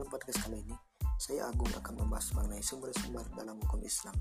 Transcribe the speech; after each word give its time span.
podcast 0.00 0.48
kali 0.48 0.56
ini, 0.64 0.76
saya 1.20 1.52
Agung 1.52 1.68
akan 1.68 1.94
membahas 2.00 2.32
mengenai 2.32 2.64
sumber-sumber 2.64 3.28
dalam 3.36 3.60
hukum 3.60 3.76
Islam. 3.84 4.16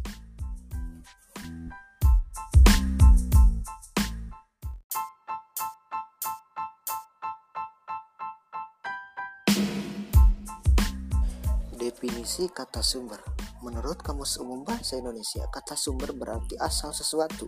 Definisi 11.80 12.52
kata 12.52 12.84
sumber 12.84 13.24
Menurut 13.64 14.04
Kamus 14.04 14.44
Umum 14.44 14.68
Bahasa 14.68 15.00
Indonesia, 15.00 15.48
kata 15.48 15.80
sumber 15.80 16.12
berarti 16.12 16.60
asal 16.60 16.92
sesuatu. 16.92 17.48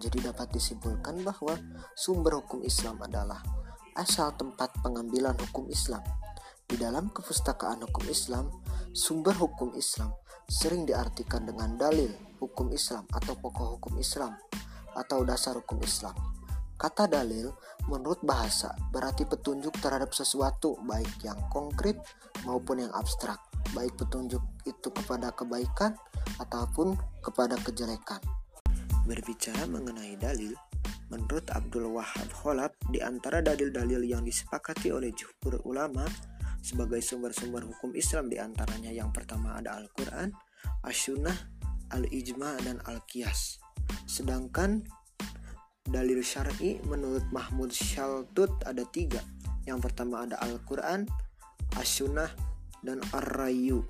Jadi 0.00 0.24
dapat 0.24 0.48
disimpulkan 0.54 1.20
bahwa 1.20 1.60
sumber 1.92 2.40
hukum 2.40 2.64
Islam 2.64 2.96
adalah 3.04 3.44
asal 3.98 4.32
tempat 4.38 4.72
pengambilan 4.80 5.34
hukum 5.36 5.66
Islam. 5.68 6.00
Di 6.68 6.76
dalam 6.76 7.08
kepustakaan 7.08 7.80
hukum 7.88 8.04
Islam, 8.12 8.52
sumber 8.92 9.32
hukum 9.40 9.72
Islam 9.72 10.12
sering 10.44 10.84
diartikan 10.84 11.48
dengan 11.48 11.80
dalil 11.80 12.12
hukum 12.44 12.68
Islam 12.76 13.08
atau 13.08 13.32
pokok 13.40 13.80
hukum 13.80 13.96
Islam 13.96 14.36
atau 14.92 15.24
dasar 15.24 15.56
hukum 15.56 15.80
Islam. 15.80 16.12
Kata 16.76 17.08
dalil 17.08 17.48
menurut 17.88 18.20
bahasa 18.20 18.76
berarti 18.92 19.24
petunjuk 19.24 19.80
terhadap 19.80 20.12
sesuatu 20.12 20.76
baik 20.84 21.24
yang 21.24 21.40
konkret 21.48 21.96
maupun 22.44 22.84
yang 22.84 22.92
abstrak, 22.92 23.40
baik 23.72 23.96
petunjuk 23.96 24.44
itu 24.68 24.92
kepada 24.92 25.32
kebaikan 25.32 25.96
ataupun 26.36 27.00
kepada 27.24 27.56
kejelekan. 27.64 28.20
Berbicara 29.08 29.64
mengenai 29.64 30.20
dalil, 30.20 30.52
Menurut 31.08 31.48
Abdul 31.48 31.88
Wahab 31.96 32.28
Kholab, 32.36 32.76
di 32.92 33.00
antara 33.00 33.40
dalil-dalil 33.40 34.04
yang 34.04 34.28
disepakati 34.28 34.92
oleh 34.92 35.08
jumhur 35.16 35.56
ulama 35.64 36.04
sebagai 36.60 37.00
sumber-sumber 37.00 37.64
hukum 37.64 37.94
Islam 37.94 38.28
di 38.28 38.36
antaranya 38.36 38.92
yang 38.92 39.10
pertama 39.14 39.56
ada 39.56 39.78
Al-Quran, 39.78 40.34
As-Sunnah, 40.84 41.34
Al-Ijma, 41.94 42.60
dan 42.62 42.82
Al-Qiyas. 42.84 43.62
Sedangkan 44.04 44.84
dalil 45.88 46.20
syar'i 46.20 46.82
menurut 46.84 47.24
Mahmud 47.32 47.72
Shaltut 47.72 48.52
ada 48.68 48.84
tiga. 48.88 49.24
Yang 49.64 49.90
pertama 49.90 50.24
ada 50.24 50.36
Al-Quran, 50.40 51.08
As-Sunnah, 51.76 52.28
dan 52.84 53.00
Ar-Rayu. 53.12 53.84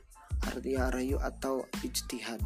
Artinya 0.46 0.90
Ar-Rayu 0.90 1.18
atau 1.18 1.66
ijtihad. 1.82 2.38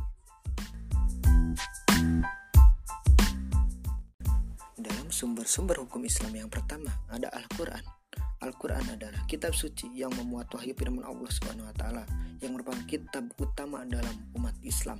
sumber-sumber 5.13 5.77
hukum 5.85 6.03
Islam 6.03 6.35
yang 6.35 6.51
pertama 6.51 6.89
ada 7.13 7.29
Al-Quran. 7.31 8.02
Al-Quran 8.43 8.99
adalah 8.99 9.23
kitab 9.31 9.55
suci 9.55 9.87
yang 9.95 10.11
memuat 10.19 10.51
wahyu 10.51 10.75
firman 10.75 11.07
Allah 11.07 11.31
Subhanahu 11.31 11.71
wa 11.71 11.75
taala 11.79 12.03
yang 12.43 12.59
merupakan 12.59 12.83
kitab 12.91 13.31
utama 13.39 13.87
dalam 13.87 14.19
umat 14.35 14.59
Islam. 14.67 14.99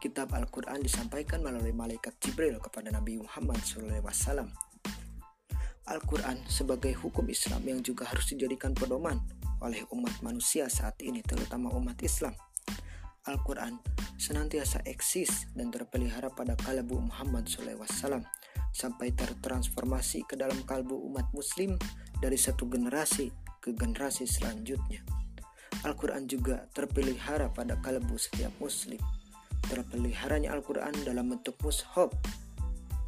Kitab 0.00 0.32
Al-Quran 0.32 0.80
disampaikan 0.80 1.44
melalui 1.44 1.76
malaikat 1.76 2.16
Jibril 2.18 2.56
kepada 2.58 2.88
Nabi 2.88 3.20
Muhammad 3.20 3.60
SAW. 3.60 4.48
Al-Quran 5.84 6.42
sebagai 6.48 6.96
hukum 6.96 7.28
Islam 7.28 7.60
yang 7.68 7.84
juga 7.84 8.08
harus 8.08 8.32
dijadikan 8.32 8.72
pedoman 8.72 9.20
oleh 9.60 9.84
umat 9.92 10.24
manusia 10.24 10.66
saat 10.72 10.96
ini, 11.04 11.20
terutama 11.22 11.70
umat 11.76 12.00
Islam. 12.00 12.32
Al-Quran 13.28 13.78
senantiasa 14.18 14.82
eksis 14.82 15.46
dan 15.54 15.70
terpelihara 15.70 16.32
pada 16.34 16.58
kalbu 16.58 16.98
Muhammad 16.98 17.46
SAW 17.46 18.26
sampai 18.72 19.12
tertransformasi 19.12 20.24
ke 20.24 20.34
dalam 20.34 20.64
kalbu 20.64 20.96
umat 21.12 21.28
muslim 21.36 21.76
dari 22.18 22.40
satu 22.40 22.66
generasi 22.66 23.28
ke 23.60 23.76
generasi 23.76 24.26
selanjutnya. 24.26 25.04
Al-Quran 25.84 26.26
juga 26.26 26.66
terpelihara 26.72 27.52
pada 27.52 27.78
kalbu 27.78 28.16
setiap 28.16 28.50
muslim. 28.58 28.98
Terpeliharanya 29.68 30.50
Al-Quran 30.50 30.92
dalam 31.06 31.30
bentuk 31.30 31.54
mushaf 31.62 32.10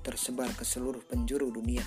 tersebar 0.04 0.52
ke 0.52 0.62
seluruh 0.62 1.00
penjuru 1.08 1.48
dunia. 1.48 1.82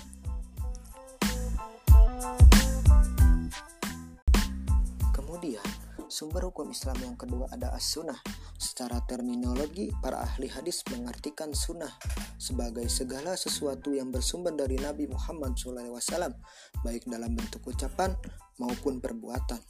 Kemudian, 5.14 5.87
sumber 6.08 6.48
hukum 6.48 6.72
Islam 6.72 6.96
yang 7.04 7.16
kedua 7.16 7.48
ada 7.52 7.72
as-sunnah 7.76 8.16
Secara 8.58 8.98
terminologi, 9.06 9.94
para 10.02 10.18
ahli 10.18 10.50
hadis 10.50 10.82
mengartikan 10.90 11.54
sunnah 11.54 11.94
sebagai 12.42 12.90
segala 12.90 13.38
sesuatu 13.38 13.94
yang 13.94 14.10
bersumber 14.10 14.50
dari 14.50 14.74
Nabi 14.74 15.06
Muhammad 15.06 15.54
SAW, 15.54 16.34
baik 16.82 17.06
dalam 17.06 17.38
bentuk 17.38 17.62
ucapan 17.70 18.18
maupun 18.58 18.98
perbuatan. 18.98 19.62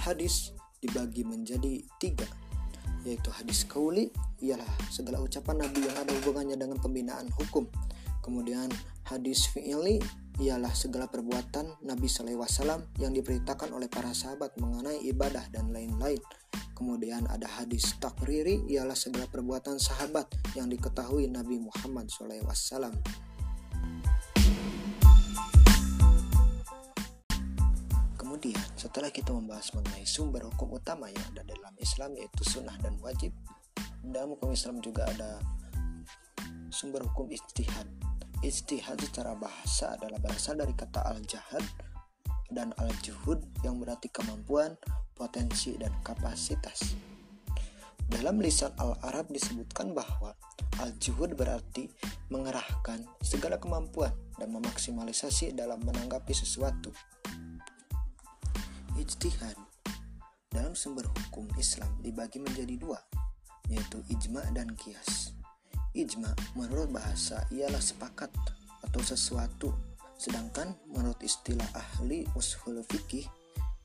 Hadis 0.00 0.56
dibagi 0.80 1.28
menjadi 1.28 1.84
tiga, 2.00 2.24
yaitu 3.04 3.28
hadis 3.28 3.68
kauli, 3.68 4.08
ialah 4.40 4.68
segala 4.88 5.20
ucapan 5.20 5.68
Nabi 5.68 5.84
yang 5.84 5.96
ada 6.00 6.12
hubungannya 6.24 6.56
dengan 6.56 6.80
pembinaan 6.80 7.28
hukum. 7.36 7.68
Kemudian 8.24 8.72
hadis 9.04 9.44
fi'ili 9.52 10.00
ialah 10.36 10.72
segala 10.76 11.08
perbuatan 11.08 11.80
Nabi 11.88 12.08
SAW 12.08 12.92
yang 13.00 13.16
diberitakan 13.16 13.72
oleh 13.72 13.88
para 13.88 14.12
sahabat 14.12 14.52
mengenai 14.60 15.00
ibadah 15.08 15.48
dan 15.48 15.72
lain-lain. 15.72 16.20
Kemudian 16.76 17.24
ada 17.32 17.48
hadis 17.48 17.96
takriri 17.96 18.68
ialah 18.68 18.92
segala 18.92 19.24
perbuatan 19.32 19.80
sahabat 19.80 20.28
yang 20.52 20.68
diketahui 20.68 21.24
Nabi 21.24 21.56
Muhammad 21.56 22.12
SAW. 22.12 22.92
Kemudian 28.20 28.60
setelah 28.76 29.08
kita 29.08 29.32
membahas 29.32 29.72
mengenai 29.72 30.04
sumber 30.04 30.44
hukum 30.52 30.76
utama 30.76 31.08
yang 31.08 31.24
ada 31.32 31.48
dalam 31.48 31.72
Islam 31.80 32.12
yaitu 32.20 32.44
sunnah 32.44 32.76
dan 32.84 33.00
wajib, 33.00 33.32
dalam 34.04 34.36
hukum 34.36 34.52
Islam 34.52 34.84
juga 34.84 35.08
ada 35.08 35.40
sumber 36.68 37.08
hukum 37.08 37.32
istihad. 37.32 38.05
Istihad 38.46 39.02
secara 39.02 39.34
bahasa 39.34 39.98
adalah 39.98 40.22
berasal 40.22 40.54
dari 40.54 40.70
kata 40.70 41.02
al-jahad 41.02 41.66
dan 42.46 42.70
al-juhud 42.78 43.42
yang 43.66 43.82
berarti 43.82 44.06
kemampuan, 44.06 44.78
potensi, 45.18 45.74
dan 45.74 45.90
kapasitas. 46.06 46.94
Dalam 48.06 48.38
lisan 48.38 48.70
Al-Arab 48.78 49.34
disebutkan 49.34 49.90
bahwa 49.90 50.30
al-juhud 50.78 51.34
berarti 51.34 51.90
mengerahkan 52.30 53.02
segala 53.18 53.58
kemampuan 53.58 54.14
dan 54.38 54.54
memaksimalisasi 54.54 55.58
dalam 55.58 55.82
menanggapi 55.82 56.30
sesuatu. 56.30 56.94
Ijtihad 58.94 59.58
dalam 60.54 60.78
sumber 60.78 61.10
hukum 61.10 61.50
Islam 61.58 61.90
dibagi 61.98 62.38
menjadi 62.38 62.78
dua, 62.78 63.02
yaitu 63.66 64.06
ijma 64.06 64.46
dan 64.54 64.70
kias. 64.78 65.35
Ijma 65.96 66.28
menurut 66.52 66.92
bahasa 66.92 67.40
ialah 67.48 67.80
sepakat 67.80 68.28
atau 68.84 69.00
sesuatu 69.00 69.72
Sedangkan 70.16 70.72
menurut 70.88 71.20
istilah 71.20 71.68
ahli 71.76 72.24
usul 72.32 72.80
fikih, 72.88 73.28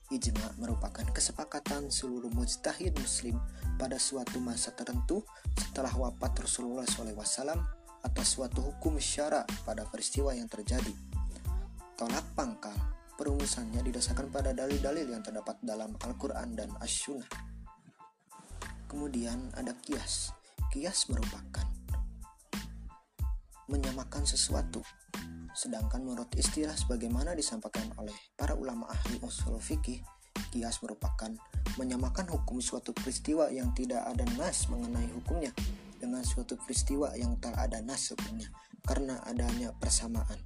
ijma 0.08 0.56
merupakan 0.64 1.04
kesepakatan 1.12 1.92
seluruh 1.92 2.32
mujtahid 2.32 2.96
muslim 2.96 3.36
pada 3.76 4.00
suatu 4.00 4.40
masa 4.40 4.72
tertentu 4.72 5.28
setelah 5.60 5.92
wafat 5.92 6.48
Rasulullah 6.48 6.88
SAW 6.88 7.60
atas 8.02 8.28
suatu 8.32 8.64
hukum 8.64 8.96
syara 8.98 9.44
pada 9.68 9.84
peristiwa 9.92 10.32
yang 10.32 10.48
terjadi. 10.48 10.96
Tolak 12.00 12.24
pangkal 12.34 12.74
perumusannya 13.20 13.84
didasarkan 13.84 14.32
pada 14.32 14.56
dalil-dalil 14.56 15.12
yang 15.12 15.22
terdapat 15.22 15.60
dalam 15.62 15.94
Al-Quran 16.00 16.58
dan 16.58 16.72
As-Sunnah. 16.80 17.28
Kemudian 18.88 19.52
ada 19.54 19.76
kias. 19.84 20.34
Kias 20.72 21.12
merupakan 21.12 21.81
menyamakan 23.72 24.28
sesuatu 24.28 24.84
Sedangkan 25.52 26.08
menurut 26.08 26.32
istilah 26.40 26.72
sebagaimana 26.72 27.36
disampaikan 27.36 27.92
oleh 28.00 28.16
para 28.40 28.56
ulama 28.56 28.88
ahli 28.88 29.20
usul 29.20 29.60
fikih, 29.60 30.00
kias 30.56 30.80
merupakan 30.80 31.28
menyamakan 31.76 32.32
hukum 32.32 32.64
suatu 32.64 32.96
peristiwa 32.96 33.52
yang 33.52 33.76
tidak 33.76 34.00
ada 34.08 34.24
nas 34.40 34.72
mengenai 34.72 35.12
hukumnya 35.12 35.52
dengan 36.00 36.24
suatu 36.24 36.56
peristiwa 36.56 37.12
yang 37.20 37.36
tak 37.44 37.52
ada 37.60 37.84
nas 37.84 38.16
hukumnya 38.16 38.48
karena 38.88 39.20
adanya 39.28 39.76
persamaan. 39.76 40.40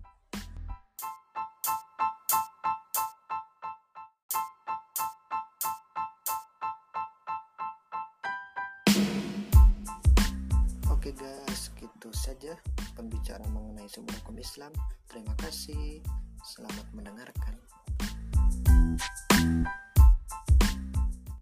Oke 10.90 11.14
guys, 11.14 11.70
gitu 11.78 12.10
saja 12.10 12.58
pembicaraan 12.96 13.52
mengenai 13.52 13.92
sumber 13.92 14.16
hukum 14.24 14.40
Islam. 14.40 14.72
Terima 15.12 15.36
kasih. 15.38 16.00
Selamat 16.42 16.88
mendengarkan. 16.96 17.60